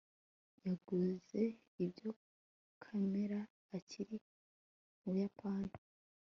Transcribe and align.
Yaguze 0.65 1.41
iyo 1.85 2.09
kamera 2.83 3.39
akiri 3.77 4.15
mu 4.99 5.09
Buyapani 5.13 5.73